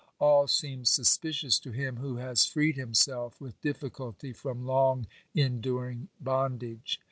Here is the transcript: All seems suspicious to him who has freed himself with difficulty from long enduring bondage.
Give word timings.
All 0.19 0.47
seems 0.47 0.89
suspicious 0.91 1.59
to 1.59 1.69
him 1.71 1.97
who 1.97 2.15
has 2.15 2.47
freed 2.47 2.75
himself 2.75 3.39
with 3.39 3.61
difficulty 3.61 4.33
from 4.33 4.65
long 4.65 5.05
enduring 5.35 6.09
bondage. 6.19 6.99